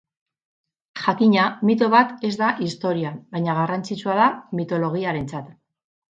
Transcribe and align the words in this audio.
Jakina, 0.99 1.41
mito 1.69 1.89
bat 1.95 2.23
ez 2.29 2.31
da 2.41 2.47
historia, 2.67 3.11
baina 3.35 3.55
garrantzitsua 3.59 4.15
da 4.21 4.25
mitologiarentzat. 4.61 5.53